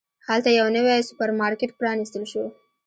هلته 0.27 0.49
یو 0.59 0.67
نوی 0.75 0.99
سوپرمارکېټ 1.09 1.71
پرانستل 1.79 2.23
شو. 2.31 2.43